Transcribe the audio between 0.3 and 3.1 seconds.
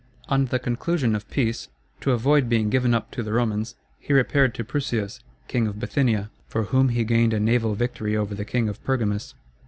the conclusion of peace, to avoid being given